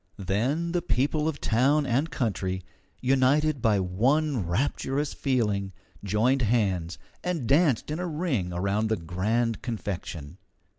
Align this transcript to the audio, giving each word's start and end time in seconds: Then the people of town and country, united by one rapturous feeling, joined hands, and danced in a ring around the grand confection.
Then 0.17 0.71
the 0.71 0.81
people 0.81 1.27
of 1.27 1.39
town 1.39 1.85
and 1.85 2.09
country, 2.09 2.63
united 3.01 3.61
by 3.61 3.79
one 3.79 4.47
rapturous 4.47 5.13
feeling, 5.13 5.73
joined 6.03 6.41
hands, 6.41 6.97
and 7.23 7.45
danced 7.47 7.91
in 7.91 7.99
a 7.99 8.07
ring 8.07 8.51
around 8.51 8.87
the 8.89 8.97
grand 8.97 9.61
confection. 9.61 10.39